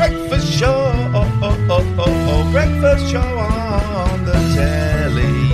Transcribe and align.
Breakfast 0.00 0.50
show, 0.58 0.72
oh, 1.14 1.40
oh, 1.42 1.66
oh, 1.68 1.94
oh, 1.98 2.04
oh. 2.08 2.50
breakfast 2.52 3.10
show 3.10 3.20
on 3.20 4.24
the 4.24 4.32
telly. 4.56 5.50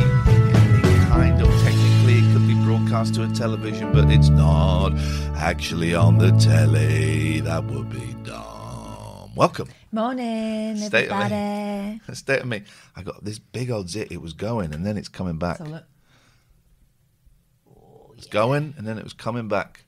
Kind 1.08 1.42
of 1.42 1.48
technically 1.64 2.18
it 2.20 2.32
could 2.32 2.46
be 2.46 2.54
broadcast 2.64 3.14
to 3.16 3.24
a 3.24 3.28
television, 3.30 3.90
but 3.92 4.08
it's 4.08 4.28
not 4.28 4.92
actually 5.34 5.96
on 5.96 6.18
the 6.18 6.30
telly. 6.38 7.40
That 7.40 7.64
would 7.64 7.90
be 7.90 8.14
dumb. 8.22 9.34
Welcome. 9.34 9.68
Morning, 9.90 10.76
State 10.76 11.10
of 11.10 11.18
me. 11.18 11.24
everybody. 11.24 12.00
State 12.14 12.40
of 12.42 12.46
me. 12.46 12.62
I 12.94 13.02
got 13.02 13.24
this 13.24 13.40
big 13.40 13.72
old 13.72 13.90
zit. 13.90 14.12
It 14.12 14.22
was 14.22 14.32
going, 14.32 14.72
and 14.72 14.86
then 14.86 14.96
it's 14.96 15.08
coming 15.08 15.38
back. 15.38 15.56
So 15.58 15.64
look, 15.64 15.84
It's 18.16 18.28
going, 18.28 18.74
and 18.78 18.86
then 18.86 18.96
it 18.96 19.02
was 19.02 19.12
coming 19.12 19.48
back. 19.48 19.85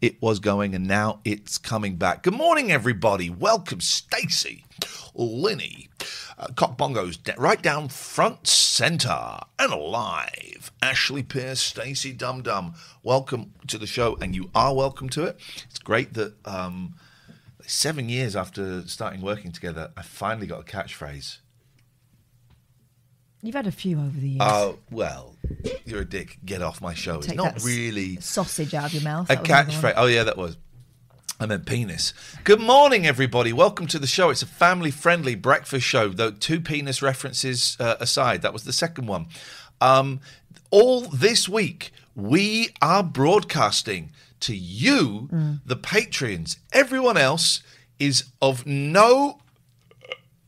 It 0.00 0.22
was 0.22 0.38
going, 0.38 0.74
and 0.74 0.86
now 0.86 1.20
it's 1.26 1.58
coming 1.58 1.96
back. 1.96 2.22
Good 2.22 2.32
morning, 2.32 2.72
everybody. 2.72 3.28
Welcome, 3.28 3.82
Stacey, 3.82 4.64
Linny, 5.14 5.90
uh, 6.38 6.46
Bongos, 6.46 7.22
da- 7.22 7.34
right 7.36 7.60
down 7.60 7.90
front 7.90 8.46
center 8.46 9.40
and 9.58 9.70
alive. 9.70 10.72
Ashley 10.80 11.22
Pierce, 11.22 11.60
Stacey 11.60 12.14
Dum 12.14 12.40
Dum. 12.40 12.72
Welcome 13.02 13.52
to 13.66 13.76
the 13.76 13.86
show, 13.86 14.16
and 14.22 14.34
you 14.34 14.50
are 14.54 14.74
welcome 14.74 15.10
to 15.10 15.24
it. 15.24 15.38
It's 15.68 15.78
great 15.78 16.14
that 16.14 16.32
um, 16.46 16.94
seven 17.66 18.08
years 18.08 18.34
after 18.34 18.88
starting 18.88 19.20
working 19.20 19.52
together, 19.52 19.90
I 19.98 20.02
finally 20.02 20.46
got 20.46 20.60
a 20.60 20.64
catchphrase. 20.64 21.40
You've 23.42 23.54
had 23.54 23.66
a 23.66 23.72
few 23.72 23.98
over 23.98 24.18
the 24.18 24.28
years. 24.28 24.40
Oh 24.42 24.78
well, 24.90 25.34
you're 25.84 26.00
a 26.02 26.04
dick. 26.04 26.38
Get 26.44 26.62
off 26.62 26.80
my 26.80 26.94
show. 26.94 27.18
It's 27.18 27.34
not 27.34 27.62
really 27.62 28.16
sausage 28.20 28.74
out 28.74 28.86
of 28.86 28.94
your 28.94 29.02
mouth. 29.02 29.30
a 29.30 29.36
catchphrase. 29.36 29.94
Oh 29.96 30.06
yeah, 30.06 30.24
that 30.24 30.36
was. 30.36 30.56
I 31.42 31.46
meant 31.46 31.64
penis. 31.64 32.12
Good 32.44 32.60
morning, 32.60 33.06
everybody. 33.06 33.50
Welcome 33.54 33.86
to 33.88 33.98
the 33.98 34.06
show. 34.06 34.28
It's 34.28 34.42
a 34.42 34.46
family-friendly 34.46 35.36
breakfast 35.36 35.86
show. 35.86 36.10
Though 36.10 36.32
two 36.32 36.60
penis 36.60 37.00
references 37.00 37.78
uh, 37.80 37.96
aside, 37.98 38.42
that 38.42 38.52
was 38.52 38.64
the 38.64 38.74
second 38.74 39.06
one. 39.06 39.26
Um, 39.80 40.20
all 40.70 41.00
this 41.00 41.48
week, 41.48 41.92
we 42.14 42.68
are 42.82 43.02
broadcasting 43.02 44.10
to 44.40 44.54
you, 44.54 45.28
Mm. 45.32 45.60
the 45.64 45.76
Patreons. 45.76 46.58
Everyone 46.72 47.16
else 47.16 47.62
is 47.98 48.24
of 48.42 48.66
no 48.66 49.38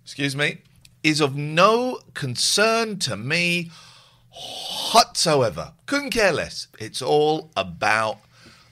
excuse 0.04 0.36
me, 0.36 0.58
is 1.02 1.20
of 1.20 1.36
no 1.36 1.98
concern 2.14 2.98
to 3.00 3.16
me 3.16 3.70
whatsoever. 4.92 5.72
Couldn't 5.86 6.10
care 6.10 6.32
less. 6.32 6.68
It's 6.78 7.02
all 7.02 7.50
about. 7.56 8.18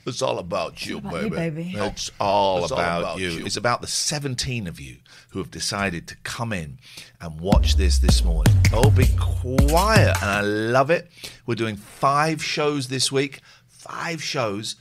It's 0.06 0.22
all 0.22 0.38
about 0.38 0.86
you, 0.86 0.98
about 0.98 1.24
you, 1.24 1.30
baby. 1.30 1.62
baby. 1.62 1.74
It's 1.76 2.10
all, 2.18 2.62
It's 2.64 2.72
all 2.72 2.78
about, 2.78 3.00
about 3.02 3.18
you. 3.20 3.28
you. 3.28 3.44
It's 3.46 3.58
about 3.58 3.82
the 3.82 3.86
17 3.86 4.66
of 4.66 4.80
you 4.80 4.96
who 5.28 5.38
have 5.38 5.50
decided 5.50 6.08
to 6.08 6.16
come 6.24 6.52
in 6.54 6.78
and 7.20 7.38
watch 7.38 7.76
this 7.76 7.98
this 7.98 8.24
morning. 8.24 8.54
Oh, 8.72 8.90
be 8.90 9.08
quiet. 9.18 10.16
And 10.22 10.30
I 10.30 10.40
love 10.40 10.90
it. 10.90 11.10
We're 11.46 11.54
doing 11.54 11.76
five 11.76 12.42
shows 12.42 12.88
this 12.88 13.12
week. 13.12 13.40
Five 13.68 14.22
shows 14.22 14.76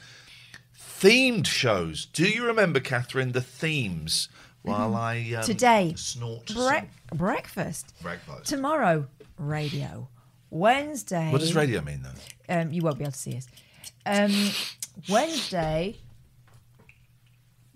themed 0.99 1.45
shows. 1.47 2.05
Do 2.05 2.25
you 2.25 2.45
remember, 2.45 2.79
Catherine, 2.79 3.31
the 3.31 3.41
themes? 3.41 4.27
While 4.63 4.95
I 4.95 5.17
um, 5.17 5.23
Mm-hmm. 5.23 5.41
Today, 5.43 5.93
snort 5.95 6.45
Bre- 6.53 7.15
breakfast. 7.15 7.93
Breakfast. 8.01 8.45
Tomorrow, 8.45 9.07
radio. 9.37 10.07
Wednesday. 10.51 11.31
What 11.31 11.41
does 11.41 11.55
radio 11.55 11.81
mean, 11.81 12.01
though? 12.03 12.53
Um, 12.61 12.71
you 12.73 12.81
won't 12.81 12.97
be 12.97 13.03
able 13.03 13.11
to 13.13 13.17
see 13.17 13.37
us. 13.37 13.47
Um, 14.05 14.51
Wednesday. 15.07 15.97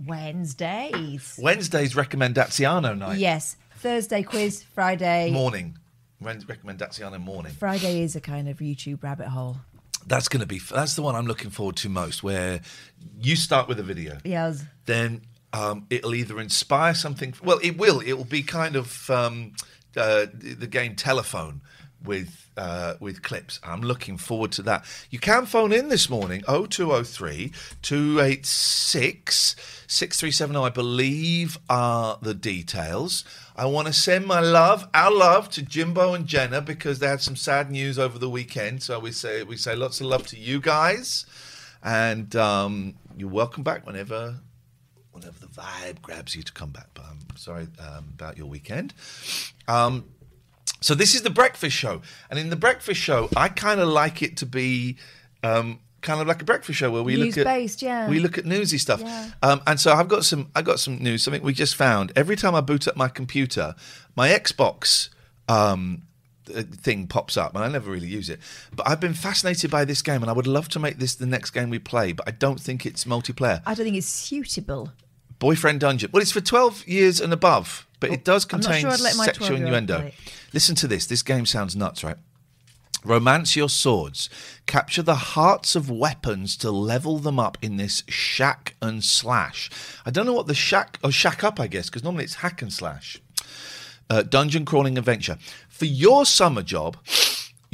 Wednesdays. 0.06 1.40
Wednesday's 1.42 1.96
Recommendaziano 1.96 2.94
night. 2.94 3.20
Yes. 3.20 3.56
Thursday 3.78 4.24
quiz. 4.24 4.64
Friday. 4.64 5.32
Morning. 5.32 5.78
Recommendaziano 6.22 7.20
morning. 7.20 7.52
Friday 7.54 8.02
is 8.02 8.16
a 8.16 8.22
kind 8.22 8.48
of 8.50 8.58
YouTube 8.58 9.04
rabbit 9.04 9.28
hole. 9.28 9.58
That's 10.08 10.28
going 10.28 10.42
to 10.42 10.48
be. 10.48 10.60
That's 10.60 10.96
the 10.96 11.02
one 11.02 11.16
I'm 11.16 11.28
looking 11.28 11.50
forward 11.50 11.76
to 11.78 11.90
most. 11.90 12.24
Where 12.24 12.62
you 13.22 13.36
start 13.36 13.68
with 13.68 13.80
a 13.80 13.84
video, 13.84 14.18
Yes. 14.24 14.64
then 14.86 15.22
um, 15.54 15.86
it'll 15.90 16.16
either 16.16 16.40
inspire 16.40 16.96
something. 16.96 17.34
Well, 17.44 17.60
it 17.62 17.78
will. 17.78 18.00
It 18.00 18.14
will 18.14 18.26
be 18.26 18.44
kind 18.44 18.76
of 18.76 19.10
um, 19.10 19.54
uh, 19.96 20.26
the 20.34 20.68
game 20.68 20.96
telephone 20.96 21.62
with 22.04 22.50
uh, 22.58 22.96
with 23.00 23.22
clips. 23.22 23.60
I'm 23.64 23.82
looking 23.82 24.18
forward 24.18 24.52
to 24.54 24.64
that. 24.64 24.86
You 25.10 25.20
can 25.20 25.46
phone 25.46 25.72
in 25.72 25.90
this 25.90 26.10
morning 26.10 26.42
0203 26.48 27.52
286 27.82 29.56
6370. 29.88 30.60
I 30.60 30.70
believe 30.70 31.58
are 31.70 32.18
the 32.22 32.34
details. 32.34 33.24
I 33.56 33.66
want 33.66 33.86
to 33.88 33.94
send 33.94 34.26
my 34.26 34.40
love, 34.40 34.88
our 34.96 35.12
love, 35.12 35.50
to 35.52 35.62
Jimbo 35.62 36.16
and 36.16 36.26
Jenna 36.26 36.62
because 36.62 36.98
they 36.98 37.08
had 37.08 37.22
some 37.22 37.36
sad 37.36 37.70
news 37.70 38.00
over 38.00 38.18
the 38.18 38.30
weekend. 38.30 38.82
So 38.82 39.00
we 39.00 39.12
say 39.12 39.44
we 39.44 39.58
say 39.58 39.76
lots 39.76 40.02
of 40.02 40.08
love 40.08 40.26
to 40.28 40.38
you 40.38 40.60
guys, 40.60 41.28
and 41.84 42.36
um, 42.36 42.96
you're 43.16 43.30
welcome 43.30 43.62
back 43.62 43.86
whenever 43.86 44.40
whenever 45.14 45.40
the 45.40 45.48
vibe 45.48 46.02
grabs 46.02 46.36
you 46.36 46.44
to 46.44 46.52
come 46.52 46.72
back. 46.72 46.88
But 46.94 47.06
I'm 47.10 47.38
sorry 47.38 47.68
um, 47.80 48.10
about 48.14 48.38
your 48.38 48.48
weekend. 48.48 48.94
Um, 49.68 50.06
so 50.82 50.94
this 50.94 51.16
is 51.16 51.22
the 51.22 51.30
breakfast 51.30 51.76
show, 51.76 52.02
and 52.30 52.38
in 52.38 52.50
the 52.50 52.58
breakfast 52.58 53.00
show, 53.00 53.30
I 53.38 53.48
kind 53.48 53.80
of 53.80 53.88
like 53.88 54.22
it 54.22 54.38
to 54.38 54.46
be 54.46 54.98
um, 55.42 55.80
kind 56.04 56.22
of 56.22 56.28
like 56.28 56.42
a 56.42 56.46
breakfast 56.46 56.78
show 56.78 56.92
where 56.92 57.04
we 57.04 57.16
look 57.16 57.38
at 57.38 57.46
News-based, 57.46 57.82
yeah. 57.82 58.10
we 58.10 58.20
look 58.20 58.38
at 58.38 58.46
newsy 58.46 58.78
stuff. 58.78 59.02
Yeah. 59.02 59.30
Um, 59.42 59.62
and 59.66 59.80
so 59.80 59.94
I've 59.94 60.10
got 60.10 60.26
some 60.26 60.52
I 60.56 60.62
got 60.62 60.80
some 60.80 60.98
news. 60.98 61.24
Something 61.24 61.42
we 61.42 61.54
just 61.54 61.76
found. 61.76 62.12
Every 62.16 62.36
time 62.36 62.54
I 62.54 62.62
boot 62.62 62.88
up 62.88 62.96
my 62.96 63.08
computer, 63.08 63.76
my 64.16 64.30
Xbox. 64.30 65.10
Um, 65.48 66.04
uh, 66.54 66.62
thing 66.62 67.08
pops 67.08 67.38
up 67.38 67.56
and 67.56 67.64
I 67.64 67.70
never 67.70 67.90
really 67.90 68.08
use 68.08 68.30
it. 68.30 68.40
But 68.76 68.88
I've 68.88 69.00
been 69.00 69.14
fascinated 69.14 69.72
by 69.72 69.86
this 69.86 70.02
game 70.02 70.22
and 70.22 70.30
I 70.30 70.34
would 70.34 70.46
love 70.46 70.68
to 70.70 70.80
make 70.80 70.98
this 71.00 71.16
the 71.16 71.26
next 71.26 71.52
game 71.52 71.70
we 71.70 71.80
play, 71.80 72.12
but 72.12 72.28
I 72.28 72.32
don't 72.32 72.60
think 72.60 72.86
it's 72.86 73.06
multiplayer. 73.06 73.62
I 73.66 73.74
don't 73.74 73.86
think 73.86 73.96
it's 73.96 74.10
suitable. 74.10 74.92
Boyfriend 75.44 75.82
Dungeon. 75.82 76.10
Well, 76.14 76.22
it's 76.22 76.32
for 76.32 76.40
12 76.40 76.88
years 76.88 77.20
and 77.20 77.34
above, 77.34 77.86
but 78.00 78.12
it 78.12 78.24
does 78.24 78.46
contain 78.46 78.80
sure 78.80 78.92
I'd 78.92 79.02
let 79.02 79.18
my 79.18 79.26
sexual 79.26 79.58
innuendo. 79.58 80.10
Listen 80.54 80.74
to 80.76 80.88
this. 80.88 81.06
This 81.06 81.22
game 81.22 81.46
sounds 81.46 81.76
nuts, 81.76 82.02
right? 82.02 82.16
Romance 83.04 83.54
your 83.58 83.68
swords. 83.68 84.30
Capture 84.68 85.02
the 85.02 85.16
hearts 85.16 85.76
of 85.76 85.90
weapons 85.90 86.56
to 86.56 86.72
level 86.72 87.20
them 87.20 87.42
up 87.42 87.58
in 87.62 87.76
this 87.76 88.04
shack 88.08 88.76
and 88.82 89.04
slash. 89.04 89.70
I 90.06 90.12
don't 90.12 90.26
know 90.26 90.32
what 90.32 90.48
the 90.48 90.56
shack 90.56 90.98
or 91.04 91.12
shack 91.12 91.44
up, 91.44 91.60
I 91.60 91.68
guess, 91.68 91.90
because 91.90 92.06
normally 92.06 92.24
it's 92.24 92.36
hack 92.36 92.62
and 92.62 92.72
slash. 92.72 93.22
Uh, 94.10 94.22
dungeon 94.22 94.64
crawling 94.64 94.98
adventure. 94.98 95.38
For 95.68 95.84
your 95.84 96.26
summer 96.26 96.62
job, 96.64 96.96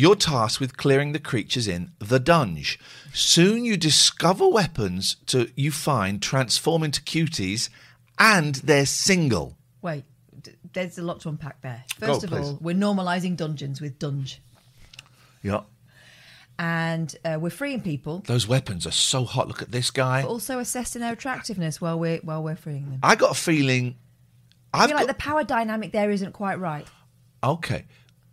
you're 0.02 0.16
tasked 0.16 0.60
with 0.62 0.78
clearing 0.78 1.12
the 1.12 1.20
creatures 1.20 1.68
in 1.68 1.92
the 2.00 2.20
dunge. 2.20 2.80
Soon 3.14 3.66
you 3.66 3.76
discover 3.76 4.48
weapons 4.48 5.18
to 5.28 5.50
you 5.56 5.72
find 5.72 6.22
transform 6.22 6.84
into 6.84 7.02
cuties, 7.02 7.70
and 8.18 8.56
they're 8.56 8.86
single. 8.86 9.58
Wait, 9.82 10.06
d- 10.42 10.52
there's 10.74 10.98
a 10.98 11.02
lot 11.04 11.20
to 11.22 11.30
unpack 11.30 11.62
there. 11.62 11.84
Go, 12.00 12.08
First 12.08 12.24
of 12.24 12.30
please. 12.30 12.48
all, 12.48 12.58
we're 12.62 12.76
normalising 12.76 13.36
dungeons 13.36 13.82
with 13.82 14.00
dunge. 14.00 14.42
Yeah. 15.44 15.62
and 16.58 17.16
uh, 17.26 17.38
we're 17.42 17.50
freeing 17.50 17.82
people, 17.82 18.24
Those 18.26 18.48
weapons 18.48 18.86
are 18.86 18.92
so 18.92 19.24
hot. 19.26 19.48
Look 19.48 19.62
at 19.62 19.72
this 19.72 19.92
guy. 19.92 20.22
but 20.22 20.30
also 20.30 20.60
assessing 20.60 21.02
their 21.02 21.14
attractiveness 21.14 21.80
while 21.82 21.98
we're 22.00 22.18
while 22.20 22.44
we're 22.44 22.56
freeing 22.58 22.90
them. 22.90 23.00
I 23.04 23.16
got 23.16 23.32
a 23.32 23.36
feeling. 23.50 23.96
I 24.74 24.84
I've 24.84 24.90
feel 24.90 24.98
like 24.98 25.08
got, 25.08 25.18
the 25.18 25.22
power 25.24 25.44
dynamic 25.44 25.92
there 25.92 26.12
isn't 26.12 26.34
quite 26.34 26.60
right. 26.60 26.88
Okay. 27.44 27.86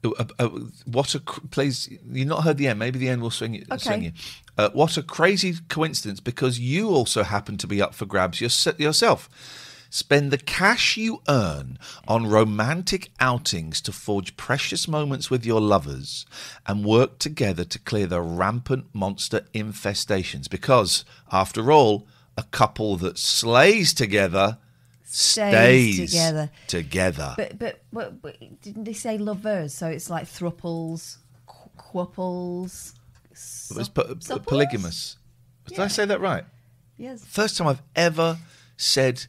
Uh, 0.04 0.10
uh, 0.18 0.24
uh, 0.38 0.48
what 0.84 1.14
a 1.14 1.20
please! 1.20 1.88
You've 2.10 2.28
not 2.28 2.44
heard 2.44 2.58
the 2.58 2.68
end. 2.68 2.78
Maybe 2.78 2.98
the 2.98 3.08
end 3.08 3.22
will 3.22 3.30
swing 3.30 3.54
you. 3.54 3.64
Okay. 3.70 3.82
Swing 3.82 4.02
you. 4.02 4.12
Uh, 4.58 4.70
what 4.72 4.96
a 4.96 5.02
crazy 5.02 5.54
coincidence! 5.68 6.20
Because 6.20 6.58
you 6.58 6.88
also 6.90 7.22
happen 7.22 7.56
to 7.58 7.66
be 7.66 7.82
up 7.82 7.94
for 7.94 8.06
grabs 8.06 8.40
yourse- 8.40 8.78
yourself. 8.78 9.28
Spend 9.88 10.30
the 10.30 10.38
cash 10.38 10.96
you 10.96 11.22
earn 11.28 11.78
on 12.08 12.26
romantic 12.26 13.10
outings 13.20 13.80
to 13.82 13.92
forge 13.92 14.36
precious 14.36 14.88
moments 14.88 15.30
with 15.30 15.46
your 15.46 15.60
lovers, 15.60 16.26
and 16.66 16.84
work 16.84 17.18
together 17.18 17.64
to 17.64 17.78
clear 17.78 18.06
the 18.06 18.20
rampant 18.20 18.86
monster 18.92 19.42
infestations. 19.54 20.50
Because, 20.50 21.04
after 21.30 21.70
all, 21.72 22.06
a 22.36 22.42
couple 22.42 22.96
that 22.98 23.16
slays 23.16 23.94
together 23.94 24.58
Stays 25.08 25.94
stays, 25.94 26.10
together. 26.10 26.50
Together. 26.66 27.34
But, 27.36 27.58
but 27.58 27.80
but 27.92 28.20
but 28.20 28.36
didn't 28.60 28.84
they 28.84 28.92
say 28.92 29.18
lovers? 29.18 29.72
So 29.72 29.86
it's 29.86 30.10
like 30.10 30.24
thruples, 30.24 31.18
qu- 31.46 31.70
quapples. 31.76 32.92
It 33.30 33.76
was 33.76 33.88
po- 33.88 34.16
supples? 34.18 34.46
polygamous. 34.46 35.16
Did 35.66 35.78
I 35.78 35.86
say 35.86 36.06
that 36.06 36.20
right? 36.20 36.44
Yes, 36.96 37.24
First 37.24 37.56
time 37.56 37.68
I've 37.68 37.82
ever 37.94 38.38
said 38.76 39.26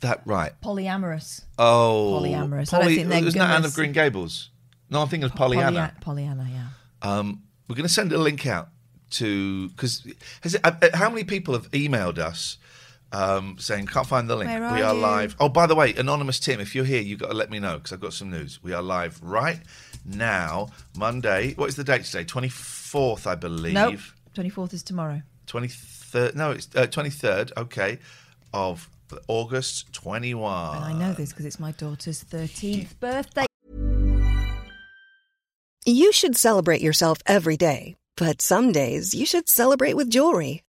that 0.00 0.22
right. 0.24 0.52
polyamorous. 0.62 1.44
Oh, 1.58 2.18
Polyamorous. 2.20 2.72
I 2.72 2.80
don't 2.80 2.94
think 2.94 3.08
they're 3.08 3.24
Isn't 3.26 3.38
that 3.38 3.54
Anne 3.54 3.64
of 3.64 3.74
Green 3.74 3.92
Gables? 3.92 4.50
No, 4.90 5.02
I'm 5.02 5.08
thinking 5.08 5.28
of 5.30 5.34
Pollyanna. 5.36 5.70
Polya- 5.70 5.94
Pollyanna, 6.00 6.48
yeah. 6.50 6.68
Um, 7.02 7.42
we're 7.68 7.76
going 7.76 7.86
to 7.86 7.92
send 7.92 8.12
a 8.12 8.18
link 8.18 8.46
out 8.46 8.68
to 9.10 9.68
because 9.70 10.06
has 10.40 10.54
it, 10.54 10.94
how 10.94 11.08
many 11.08 11.24
people 11.24 11.54
have 11.54 11.70
emailed 11.70 12.18
us 12.18 12.58
um, 13.12 13.56
saying 13.58 13.86
can't 13.86 14.06
find 14.06 14.28
the 14.28 14.36
link? 14.36 14.50
Where 14.50 14.72
we 14.72 14.82
are 14.82 14.90
are 14.90 14.94
live. 14.94 15.36
Oh, 15.40 15.48
by 15.48 15.66
the 15.66 15.74
way, 15.74 15.94
anonymous 15.94 16.40
Tim, 16.40 16.60
if 16.60 16.74
you're 16.74 16.84
here, 16.84 17.00
you've 17.00 17.20
got 17.20 17.30
to 17.30 17.36
let 17.36 17.50
me 17.50 17.58
know 17.58 17.76
because 17.76 17.92
I've 17.92 18.00
got 18.00 18.12
some 18.12 18.30
news. 18.30 18.62
We 18.62 18.72
are 18.72 18.82
live 18.82 19.20
right 19.22 19.60
now, 20.04 20.68
Monday. 20.96 21.54
What 21.54 21.68
is 21.68 21.76
the 21.76 21.84
date 21.84 22.04
today? 22.04 22.24
Twenty 22.24 22.48
fourth, 22.48 23.26
I 23.26 23.34
believe. 23.34 23.74
Nope. 23.74 24.00
Twenty 24.34 24.50
fourth 24.50 24.74
is 24.74 24.82
tomorrow. 24.82 25.22
23rd 25.46 26.34
no 26.34 26.50
it's 26.50 26.68
uh, 26.74 26.86
23rd 26.86 27.52
okay 27.56 27.98
of 28.52 28.88
august 29.28 29.92
21 29.92 30.76
And 30.76 30.84
I 30.84 30.92
know 30.92 31.12
this 31.12 31.30
because 31.30 31.44
it's 31.44 31.60
my 31.60 31.70
daughter's 31.72 32.22
thirteenth 32.22 32.98
birthday. 32.98 33.46
You 35.84 36.10
should 36.10 36.36
celebrate 36.36 36.80
yourself 36.80 37.18
every 37.26 37.56
day, 37.56 37.94
but 38.16 38.42
some 38.42 38.72
days 38.72 39.14
you 39.14 39.24
should 39.24 39.48
celebrate 39.48 39.94
with 39.94 40.10
jewelry. 40.10 40.64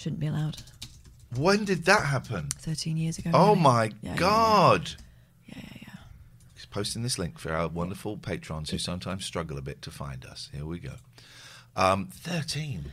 shouldn't 0.00 0.20
be 0.20 0.26
allowed. 0.26 0.56
when 1.36 1.64
did 1.64 1.84
that 1.84 2.04
happen 2.06 2.48
Thirteen 2.58 2.96
years 2.96 3.18
ago. 3.18 3.30
oh 3.34 3.54
maybe. 3.54 3.60
my 3.62 3.84
Yeah, 3.84 3.90
yeah, 4.02 4.10
yeah. 4.12 4.16
god 4.16 4.90
Yeah, 5.46 5.54
yeah, 5.62 5.78
yeah. 5.82 5.88
He's 6.54 6.66
posting 6.66 7.02
this 7.02 7.18
link 7.18 7.38
for 7.38 7.52
our 7.52 7.68
wonderful 7.68 8.16
patrons 8.16 8.70
who 8.70 8.78
sometimes 8.78 9.24
struggle 9.24 9.58
a 9.58 9.62
bit 9.62 9.82
to 9.82 9.90
find 9.90 10.24
us 10.24 10.48
here 10.52 10.64
we 10.66 10.78
go 10.78 10.94
um 11.76 12.08
13 12.12 12.86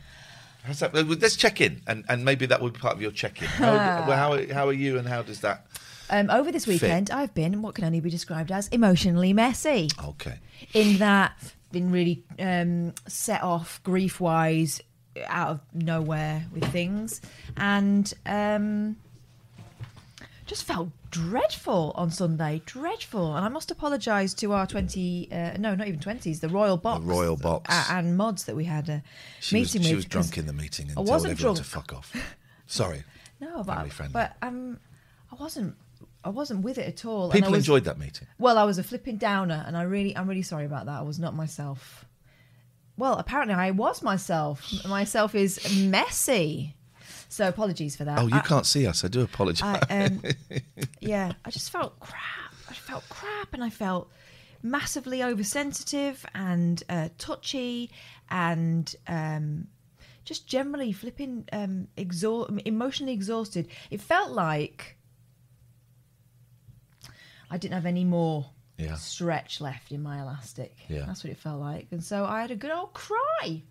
How's 0.64 0.80
that? 0.80 0.92
Let's 0.92 1.36
check 1.36 1.62
in, 1.62 1.80
and, 1.86 2.04
and 2.10 2.26
maybe 2.26 2.44
that 2.44 2.60
would 2.60 2.74
be 2.74 2.78
part 2.80 2.94
of 2.94 3.00
your 3.00 3.12
check-in. 3.12 3.46
How, 3.48 3.78
how, 4.02 4.52
how 4.52 4.68
are 4.68 4.72
you, 4.72 4.98
and 4.98 5.08
how 5.08 5.22
does 5.22 5.40
that? 5.40 5.66
Um, 6.10 6.28
over 6.28 6.52
this 6.52 6.66
weekend, 6.66 7.10
I've 7.10 7.32
been 7.32 7.62
what 7.62 7.74
can 7.74 7.84
only 7.84 8.00
be 8.00 8.10
described 8.10 8.52
as 8.52 8.68
emotionally 8.68 9.32
messy. 9.32 9.88
Okay, 10.04 10.34
In 10.74 10.98
that, 10.98 11.32
been 11.72 11.90
really 11.90 12.22
um, 12.38 12.92
set 13.06 13.42
off 13.42 13.80
grief 13.82 14.20
wise 14.20 14.82
out 15.26 15.48
of 15.50 15.60
nowhere 15.74 16.44
with 16.52 16.64
things, 16.72 17.20
and 17.56 18.12
um, 18.26 18.96
just 20.46 20.64
felt 20.64 20.88
dreadful 21.10 21.92
on 21.94 22.10
Sunday. 22.10 22.62
Dreadful, 22.64 23.34
and 23.36 23.44
I 23.44 23.48
must 23.48 23.70
apologise 23.70 24.34
to 24.34 24.52
our 24.52 24.66
twenty, 24.66 25.28
uh, 25.30 25.56
no, 25.58 25.74
not 25.74 25.88
even 25.88 26.00
twenties, 26.00 26.40
the 26.40 26.48
Royal 26.48 26.76
Box, 26.76 27.04
Royal 27.04 27.36
Box. 27.36 27.68
uh, 27.72 27.84
and 27.90 28.16
mods 28.16 28.44
that 28.44 28.56
we 28.56 28.64
had 28.64 28.88
a 28.88 29.02
she 29.40 29.60
was, 29.60 29.74
meeting 29.74 29.82
she 29.86 29.94
with. 29.94 29.98
was 29.98 30.04
drunk 30.06 30.38
in 30.38 30.46
the 30.46 30.52
meeting 30.52 30.84
and 30.88 30.92
I 30.92 30.94
told 30.96 31.08
wasn't 31.08 31.32
everyone 31.32 31.54
drunk. 31.54 31.66
to 31.66 31.70
fuck 31.70 31.92
off. 31.92 32.12
Sorry, 32.66 33.02
No, 33.40 33.62
but 33.62 33.88
but 34.12 34.36
um, 34.42 34.78
I 35.32 35.36
wasn't. 35.36 35.74
I 36.24 36.30
wasn't 36.30 36.62
with 36.62 36.78
it 36.78 36.86
at 36.88 37.04
all. 37.04 37.26
and 37.26 37.32
I 37.32 37.36
people 37.36 37.52
was- 37.52 37.60
enjoyed 37.60 37.84
that 37.84 37.98
meeting. 37.98 38.26
Well, 38.38 38.58
I 38.58 38.64
was 38.64 38.78
a 38.78 38.82
flipping 38.82 39.18
downer, 39.18 39.62
and 39.66 39.76
I 39.76 39.82
really, 39.82 40.16
I'm 40.16 40.28
really 40.28 40.42
sorry 40.42 40.64
about 40.64 40.86
that. 40.86 40.98
I 40.98 41.02
was 41.02 41.18
not 41.18 41.34
myself. 41.34 42.04
Well, 42.98 43.14
apparently, 43.14 43.54
I 43.54 43.70
was 43.70 44.02
myself. 44.02 44.70
Myself 44.84 45.36
is 45.36 45.60
messy. 45.78 46.74
So 47.28 47.46
apologies 47.46 47.94
for 47.94 48.04
that. 48.04 48.18
Oh, 48.18 48.26
you 48.26 48.34
I- 48.36 48.40
can't 48.40 48.66
see 48.66 48.86
us. 48.88 49.04
I 49.04 49.08
do 49.08 49.20
apologise. 49.22 49.62
I, 49.88 50.04
um, 50.04 50.22
yeah, 51.00 51.32
I 51.44 51.50
just 51.50 51.70
felt 51.70 51.98
crap. 52.00 52.52
I 52.68 52.74
felt 52.74 53.08
crap, 53.08 53.54
and 53.54 53.62
I 53.62 53.70
felt 53.70 54.10
massively 54.62 55.22
oversensitive 55.22 56.26
and 56.34 56.82
uh, 56.88 57.08
touchy, 57.18 57.92
and 58.30 58.92
um, 59.06 59.68
just 60.24 60.48
generally 60.48 60.90
flipping 60.90 61.44
um, 61.52 61.86
exhaust, 61.96 62.50
emotionally 62.64 63.12
exhausted. 63.12 63.68
It 63.92 64.00
felt 64.00 64.32
like 64.32 64.96
I 67.48 67.58
didn't 67.58 67.74
have 67.74 67.86
any 67.86 68.04
more 68.04 68.50
Yeah. 68.78 68.94
stretch 68.94 69.60
left 69.60 69.92
in 69.92 70.02
my 70.02 70.20
elastic. 70.22 70.76
Yeah. 70.88 71.04
that's 71.06 71.22
what 71.24 71.30
it 71.32 71.38
felt 71.38 71.60
like, 71.60 71.88
and 71.90 72.02
so 72.02 72.24
I 72.24 72.40
had 72.40 72.50
a 72.50 72.56
good 72.56 72.70
old 72.70 72.94
cry 72.94 73.62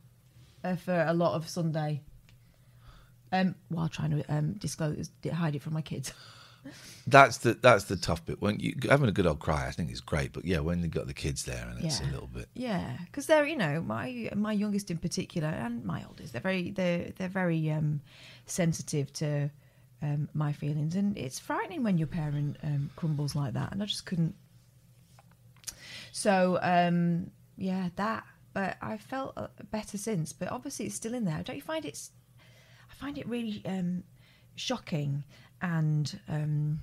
uh, 0.64 0.76
for 0.76 1.06
a 1.08 1.14
lot 1.14 1.34
of 1.36 1.48
Sunday 1.50 2.02
um, 3.32 3.56
while 3.70 3.90
trying 3.90 4.12
to 4.12 4.24
um, 4.34 4.54
disclose, 4.54 5.10
hide 5.34 5.56
it 5.56 5.62
from 5.62 5.74
my 5.74 5.82
kids. 5.82 6.14
That's 7.08 7.38
the 7.38 7.54
that's 7.54 7.86
the 7.86 7.96
tough 7.96 8.26
bit. 8.26 8.42
When 8.42 8.60
you 8.60 8.76
having 8.90 9.08
a 9.08 9.12
good 9.14 9.26
old 9.26 9.40
cry, 9.40 9.68
I 9.68 9.72
think 9.72 9.90
is 9.90 10.02
great. 10.02 10.34
But 10.34 10.44
yeah, 10.44 10.60
when 10.60 10.82
you 10.82 10.90
got 10.90 11.08
the 11.08 11.14
kids 11.14 11.46
there 11.46 11.66
and 11.70 11.82
it's 11.82 12.02
Yeah. 12.02 12.10
a 12.10 12.12
little 12.12 12.28
bit. 12.28 12.50
Yeah, 12.56 12.98
because 13.06 13.26
they're 13.28 13.46
you 13.46 13.56
know 13.56 13.82
my 13.82 14.30
my 14.36 14.52
youngest 14.52 14.92
in 14.92 14.98
particular 14.98 15.48
and 15.48 15.86
my 15.86 16.04
oldest 16.06 16.34
they're 16.34 16.42
very 16.42 16.72
they're 16.72 17.14
they're 17.16 17.30
very 17.30 17.72
um, 17.72 18.02
sensitive 18.48 19.14
to 19.14 19.50
um, 20.02 20.28
my 20.34 20.52
feelings 20.52 20.96
and 20.98 21.18
it's 21.18 21.40
frightening 21.40 21.84
when 21.84 21.98
your 21.98 22.08
parent 22.08 22.58
um, 22.64 22.90
crumbles 22.98 23.34
like 23.34 23.54
that 23.54 23.72
and 23.72 23.82
I 23.82 23.86
just 23.86 24.06
couldn't. 24.06 24.36
So 26.18 26.58
um, 26.64 27.30
yeah, 27.58 27.90
that. 27.96 28.24
but 28.52 28.76
I 28.82 28.98
felt 28.98 29.34
uh, 29.38 29.50
better 29.70 30.00
since. 30.00 30.34
But 30.34 30.52
obviously, 30.52 30.88
it's 30.88 30.96
still 30.96 31.14
in 31.14 31.26
there. 31.26 31.44
Don't 31.44 31.56
you 31.56 31.62
find 31.62 31.86
it's? 31.86 32.10
I 32.90 32.94
find 32.96 33.20
it 33.20 33.28
really 33.28 33.62
um, 33.66 34.04
shocking 34.56 35.24
and 35.62 36.20
um, 36.28 36.80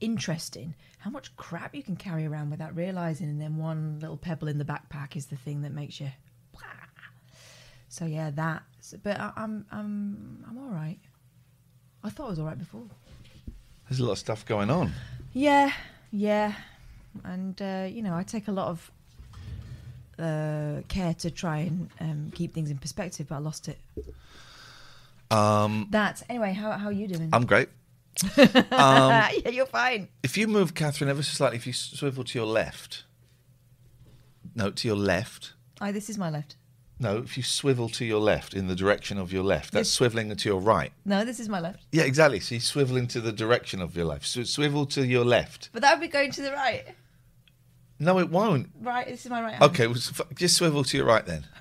interesting 0.00 0.74
how 0.98 1.10
much 1.10 1.34
crap 1.36 1.74
you 1.74 1.82
can 1.82 1.96
carry 1.96 2.24
around 2.24 2.50
without 2.50 2.76
realizing, 2.76 3.28
and 3.28 3.40
then 3.40 3.56
one 3.56 3.98
little 3.98 4.16
pebble 4.16 4.46
in 4.46 4.58
the 4.58 4.64
backpack 4.64 5.16
is 5.16 5.26
the 5.26 5.36
thing 5.36 5.62
that 5.62 5.72
makes 5.72 6.00
you. 6.00 6.12
So 7.88 8.04
yeah, 8.04 8.30
that. 8.30 8.62
But 9.02 9.18
I, 9.18 9.32
I'm 9.36 9.66
I'm 9.72 10.44
I'm 10.48 10.58
all 10.58 10.70
right. 10.70 10.98
I 12.04 12.10
thought 12.10 12.26
I 12.26 12.30
was 12.30 12.38
all 12.38 12.46
right 12.46 12.58
before. 12.58 12.86
There's 13.88 13.98
a 13.98 14.04
lot 14.04 14.12
of 14.12 14.18
stuff 14.18 14.46
going 14.46 14.70
on. 14.70 14.92
Yeah, 15.32 15.72
yeah, 16.12 16.54
and 17.24 17.60
uh, 17.60 17.88
you 17.90 18.02
know, 18.02 18.14
I 18.14 18.22
take 18.22 18.48
a 18.48 18.52
lot 18.52 18.68
of 18.68 18.90
uh, 20.18 20.82
care 20.88 21.14
to 21.14 21.30
try 21.30 21.58
and 21.58 21.88
um, 22.00 22.32
keep 22.34 22.54
things 22.54 22.70
in 22.70 22.78
perspective, 22.78 23.26
but 23.28 23.36
I 23.36 23.38
lost 23.38 23.68
it. 23.68 23.78
Um, 25.30 25.88
That 25.90 26.22
anyway. 26.28 26.52
How 26.52 26.72
how 26.72 26.86
are 26.86 26.92
you 26.92 27.08
doing? 27.08 27.30
I'm 27.32 27.46
great. 27.46 27.68
yeah, 28.36 29.30
you're 29.50 29.66
fine. 29.66 30.08
If 30.22 30.38
you 30.38 30.48
move, 30.48 30.74
Catherine, 30.74 31.10
ever 31.10 31.22
so 31.22 31.32
slightly, 31.34 31.56
if 31.56 31.66
you 31.66 31.72
swivel 31.72 32.24
to 32.24 32.38
your 32.38 32.46
left, 32.46 33.04
no, 34.54 34.70
to 34.70 34.88
your 34.88 34.96
left. 34.96 35.52
Oh, 35.80 35.92
this 35.92 36.08
is 36.08 36.16
my 36.16 36.30
left. 36.30 36.56
No, 36.98 37.18
if 37.18 37.36
you 37.36 37.42
swivel 37.42 37.90
to 37.90 38.06
your 38.06 38.20
left 38.20 38.54
in 38.54 38.68
the 38.68 38.74
direction 38.74 39.18
of 39.18 39.30
your 39.30 39.42
left, 39.42 39.72
that's 39.72 39.94
swiveling 39.94 40.34
to 40.36 40.48
your 40.48 40.60
right. 40.60 40.92
No, 41.04 41.26
this 41.26 41.38
is 41.38 41.46
my 41.46 41.60
left. 41.60 41.84
Yeah, 41.92 42.04
exactly. 42.04 42.40
So 42.40 42.54
you 42.54 42.60
swivel 42.62 42.96
into 42.96 43.20
the 43.20 43.32
direction 43.32 43.82
of 43.82 43.94
your 43.94 44.06
left. 44.06 44.24
So 44.26 44.44
swivel 44.44 44.86
to 44.86 45.04
your 45.06 45.24
left. 45.24 45.68
But 45.74 45.82
that 45.82 45.92
would 45.92 46.00
be 46.00 46.08
going 46.08 46.30
to 46.32 46.40
the 46.40 46.52
right. 46.52 46.86
No, 47.98 48.18
it 48.18 48.30
won't. 48.30 48.70
Right. 48.80 49.06
This 49.06 49.24
is 49.24 49.30
my 49.30 49.42
right. 49.42 49.54
hand. 49.54 49.62
Okay, 49.64 49.86
well, 49.86 49.96
just 50.34 50.56
swivel 50.56 50.84
to 50.84 50.96
your 50.96 51.06
right 51.06 51.24
then. 51.24 51.46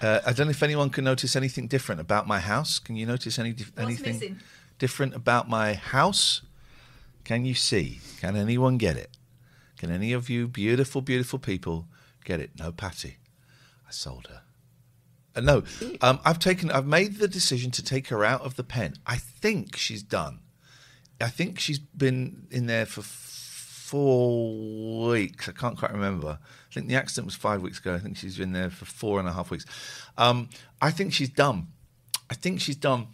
Uh, 0.00 0.20
I 0.24 0.32
don't 0.32 0.46
know 0.46 0.52
if 0.52 0.62
anyone 0.62 0.90
can 0.90 1.02
notice 1.02 1.34
anything 1.34 1.66
different 1.66 2.00
about 2.00 2.28
my 2.28 2.38
house. 2.38 2.78
Can 2.78 2.94
you 2.94 3.04
notice 3.04 3.36
any 3.36 3.52
dif- 3.52 3.72
What's 3.74 3.80
anything 3.82 4.12
missing? 4.12 4.38
different 4.78 5.12
about 5.16 5.48
my 5.48 5.74
house? 5.74 6.42
Can 7.24 7.44
you 7.44 7.54
see? 7.54 7.98
Can 8.20 8.36
anyone 8.36 8.78
get 8.78 8.96
it? 8.96 9.16
Can 9.76 9.90
any 9.90 10.12
of 10.12 10.30
you 10.30 10.46
beautiful, 10.46 11.00
beautiful 11.00 11.40
people 11.40 11.88
get 12.24 12.38
it? 12.38 12.50
No, 12.56 12.70
Patty. 12.70 13.16
I 13.88 13.90
sold 13.90 14.28
her. 14.28 14.42
Uh, 15.34 15.40
no, 15.40 15.62
um, 16.00 16.20
I've 16.24 16.38
taken. 16.38 16.70
I've 16.70 16.86
made 16.86 17.18
the 17.18 17.26
decision 17.26 17.70
to 17.72 17.82
take 17.82 18.06
her 18.08 18.24
out 18.24 18.42
of 18.42 18.54
the 18.54 18.64
pen. 18.64 18.94
I 19.04 19.16
think 19.16 19.76
she's 19.76 20.04
done. 20.04 20.38
I 21.20 21.28
think 21.28 21.58
she's 21.58 21.78
been 21.80 22.46
in 22.52 22.66
there 22.66 22.86
for 22.86 23.02
four 23.88 25.08
weeks. 25.08 25.48
I 25.48 25.52
can't 25.52 25.78
quite 25.78 25.92
remember. 25.92 26.38
I 26.40 26.74
think 26.74 26.88
the 26.88 26.96
accident 26.96 27.26
was 27.26 27.34
five 27.34 27.62
weeks 27.62 27.78
ago. 27.78 27.94
I 27.94 27.98
think 27.98 28.18
she's 28.18 28.36
been 28.36 28.52
there 28.52 28.68
for 28.68 28.84
four 28.84 29.18
and 29.18 29.28
a 29.28 29.32
half 29.32 29.50
weeks. 29.50 29.64
Um, 30.18 30.50
I 30.80 30.90
think 30.90 31.14
she's 31.14 31.30
done. 31.30 31.68
I 32.30 32.34
think 32.34 32.60
she's 32.60 32.76
done. 32.76 33.08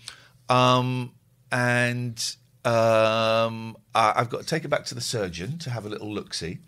Um, 0.49 1.13
and 1.53 2.19
um, 2.65 3.77
I, 3.95 4.15
I've 4.17 4.31
got 4.31 4.41
to 4.41 4.47
take 4.47 4.65
her 4.65 4.69
back 4.69 4.85
to 4.87 4.95
the 4.95 5.01
surgeon 5.01 5.59
to 5.59 5.71
have 5.71 5.87
a 5.87 5.89
little 5.89 6.13
look 6.13 6.35
see. 6.35 6.59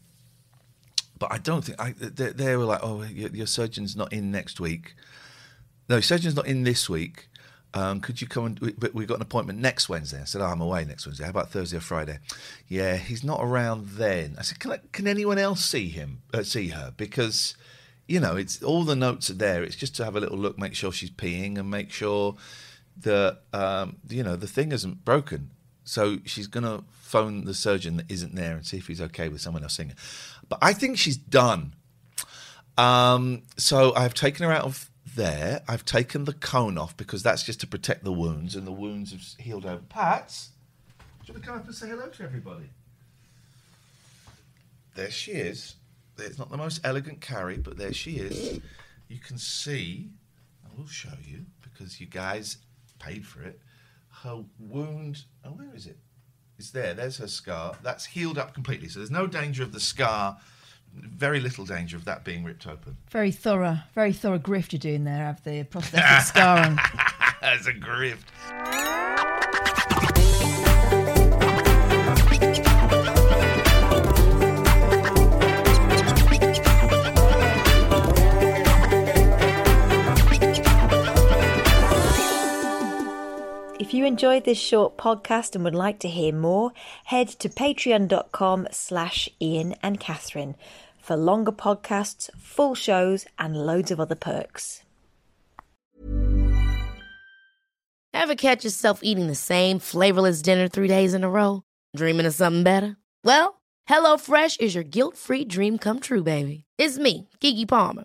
But 1.19 1.33
I 1.33 1.39
don't 1.39 1.65
think 1.65 1.81
I, 1.81 1.93
they, 1.93 2.31
they 2.31 2.57
were 2.57 2.65
like, 2.65 2.81
oh, 2.83 3.03
your, 3.03 3.31
your 3.31 3.47
surgeon's 3.47 3.97
not 3.97 4.13
in 4.13 4.31
next 4.31 4.61
week. 4.61 4.95
No, 5.89 6.01
surgeon's 6.01 6.37
not 6.37 6.47
in 6.47 6.63
this 6.63 6.89
week. 6.89 7.29
Um, 7.77 8.01
could 8.01 8.21
you 8.23 8.27
come 8.27 8.47
and? 8.47 8.59
we- 8.61 8.73
But 8.73 8.95
we've 8.95 9.07
got 9.07 9.17
an 9.17 9.23
appointment 9.23 9.59
next 9.59 9.89
Wednesday. 9.89 10.21
I 10.21 10.25
said, 10.25 10.41
oh, 10.41 10.47
I'm 10.47 10.61
away 10.63 10.85
next 10.85 11.07
Wednesday. 11.07 11.25
How 11.25 11.31
about 11.31 11.51
Thursday 11.51 11.77
or 11.77 11.81
Friday? 11.81 12.19
Yeah, 12.69 12.97
he's 12.97 13.23
not 13.23 13.41
around 13.43 13.89
then. 13.91 14.37
I 14.39 14.43
said, 14.43 14.59
can, 14.59 14.73
I, 14.73 14.79
can 14.93 15.07
anyone 15.07 15.39
else 15.39 15.65
see 15.65 15.89
him? 15.89 16.23
Uh, 16.33 16.43
see 16.43 16.69
her? 16.69 16.93
Because, 16.97 17.55
you 18.09 18.19
know, 18.19 18.35
it's 18.37 18.63
all 18.63 18.85
the 18.85 18.97
notes 18.97 19.29
are 19.31 19.35
there. 19.35 19.63
It's 19.63 19.77
just 19.77 19.95
to 19.97 20.05
have 20.05 20.17
a 20.17 20.21
little 20.21 20.39
look, 20.39 20.59
make 20.59 20.75
sure 20.75 20.91
she's 20.91 21.11
peeing, 21.11 21.59
and 21.59 21.71
make 21.71 21.93
sure 21.93 22.37
that 23.03 23.41
um, 23.53 23.97
you 24.09 24.23
know 24.23 24.37
the 24.37 24.47
thing 24.47 24.73
isn't 24.73 25.05
broken. 25.05 25.51
So 25.85 26.19
she's 26.25 26.47
gonna 26.47 26.83
phone 26.93 27.45
the 27.45 27.53
surgeon 27.55 27.99
that 27.99 28.11
isn't 28.11 28.35
there 28.35 28.57
and 28.57 28.65
see 28.67 28.79
if 28.79 28.87
he's 28.87 29.03
okay 29.03 29.29
with 29.29 29.43
someone 29.43 29.63
else 29.63 29.77
seeing 29.77 29.91
her. 29.91 29.95
But 30.49 30.61
I 30.63 30.73
think 30.73 30.97
she's 30.97 31.19
done. 31.19 31.75
Um, 32.79 33.43
so 33.59 33.95
I've 33.95 34.15
taken 34.15 34.47
her 34.47 34.53
out 34.53 34.65
of 34.65 34.91
there. 35.15 35.63
I've 35.69 35.85
taken 35.85 36.25
the 36.25 36.33
cone 36.33 36.77
off 36.77 36.97
because 36.97 37.23
that's 37.23 37.43
just 37.43 37.61
to 37.61 37.67
protect 37.67 38.05
the 38.05 38.13
wounds, 38.13 38.57
and 38.57 38.67
the 38.67 38.73
wounds 38.73 39.13
have 39.13 39.23
healed 39.39 39.65
over. 39.65 39.83
Pat, 39.89 40.49
do 40.99 41.05
you 41.27 41.35
want 41.35 41.45
to 41.45 41.49
come 41.49 41.59
up 41.59 41.67
and 41.67 41.75
say 41.75 41.89
hello 41.89 42.09
to 42.09 42.23
everybody? 42.23 42.71
There 44.95 45.11
she 45.11 45.33
is. 45.33 45.77
It's 46.19 46.39
not 46.39 46.51
the 46.51 46.57
most 46.57 46.81
elegant 46.85 47.21
carry, 47.21 47.59
but 47.59 47.77
there 47.77 47.93
she 47.93 48.13
is. 48.17 48.61
You 49.09 49.19
can 49.19 49.39
see, 49.39 50.11
I 50.65 50.69
will 50.79 50.87
show 50.87 51.11
you 51.23 51.45
because 51.63 52.01
you 52.01 52.07
guys 52.07 52.57
paid 52.99 53.27
for 53.27 53.43
it. 53.43 53.61
Her 54.23 54.45
wound, 54.59 55.25
oh, 55.45 55.51
where 55.51 55.75
is 55.75 55.87
it? 55.87 55.99
It's 56.59 56.71
there. 56.71 56.95
There's 56.95 57.19
her 57.19 57.29
scar. 57.29 57.77
That's 57.83 58.07
healed 58.07 58.39
up 58.39 58.55
completely. 58.55 58.89
So 58.89 59.01
there's 59.01 59.11
no 59.11 59.27
danger 59.27 59.63
of 59.63 59.73
the 59.73 59.81
scar, 59.81 60.39
very 60.95 61.41
little 61.41 61.65
danger 61.65 61.97
of 61.97 62.05
that 62.05 62.25
being 62.25 62.45
ripped 62.45 62.67
open. 62.67 62.97
Very 63.11 63.33
thorough, 63.33 63.79
very 63.95 64.13
thorough 64.13 64.39
grift 64.39 64.73
you're 64.73 64.79
doing 64.79 65.05
there. 65.05 65.19
Have 65.25 65.43
the 65.45 65.65
prosthetic 65.65 66.27
scar 66.27 66.59
on. 66.59 66.79
As 67.43 67.67
a 67.67 67.73
grift. 67.73 68.96
You 83.97 84.05
enjoyed 84.05 84.45
this 84.45 84.59
short 84.59 84.99
podcast 84.99 85.55
and 85.55 85.65
would 85.65 85.75
like 85.75 86.01
to 86.01 86.09
hear 86.09 86.31
more, 86.31 86.73
head 87.07 87.29
to 87.29 87.49
patreon.com 87.49 88.69
slash 88.71 89.27
Ian 89.41 89.75
and 89.83 89.99
Catherine 89.99 90.55
for 91.01 91.17
longer 91.17 91.51
podcasts, 91.51 92.29
full 92.37 92.75
shows, 92.75 93.25
and 93.39 93.57
loads 93.57 93.91
of 93.91 93.99
other 93.99 94.15
perks. 94.15 94.83
Ever 98.13 98.35
catch 98.35 98.65
yourself 98.65 99.01
eating 99.03 99.29
the 99.29 99.35
same 99.35 99.79
flavorless 99.79 100.43
dinner 100.43 100.69
three 100.69 100.89
days 100.89 101.15
in 101.15 101.25
a 101.25 101.31
row? 101.31 101.63
Dreaming 101.97 102.27
of 102.27 102.35
something 102.35 102.65
better? 102.65 102.99
Well, 103.25 103.63
HelloFresh 103.89 104.61
is 104.61 104.75
your 104.75 104.85
guilt-free 104.85 105.47
dream 105.47 105.79
come 105.79 106.01
true, 106.01 106.23
baby. 106.23 106.65
It's 106.77 106.99
me, 106.99 107.31
Keke 107.41 107.67
Palmer. 107.67 108.05